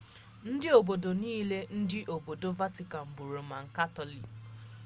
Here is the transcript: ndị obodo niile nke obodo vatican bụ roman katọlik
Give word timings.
ndị 0.51 0.67
obodo 0.79 1.09
niile 1.21 1.59
nke 1.79 1.99
obodo 2.15 2.47
vatican 2.59 3.05
bụ 3.15 3.23
roman 3.33 3.65
katọlik 3.75 4.25